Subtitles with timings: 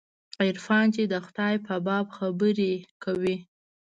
[0.35, 3.35] خو عرفان چې د خداى په باب خبرې کوي.